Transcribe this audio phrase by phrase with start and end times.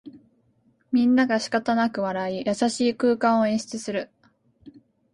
[0.91, 4.09] みんながしかたなく笑い、優しい空間を演出する